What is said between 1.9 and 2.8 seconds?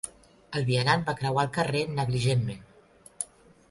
negligentment.